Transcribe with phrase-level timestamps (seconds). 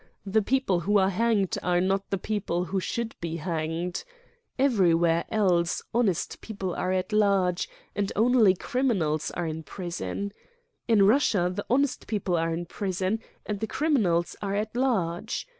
[0.25, 4.03] The people who are hanged are not the people who should be hanged.
[4.57, 10.31] Everywhere else honest peo Ele are at large and only criminals are in prison,
[10.89, 15.47] a Russia the honest people are in prison and the criminals are at large.